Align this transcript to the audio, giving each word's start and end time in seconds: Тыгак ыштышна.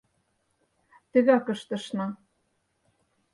Тыгак 1.11 1.45
ыштышна. 1.53 2.07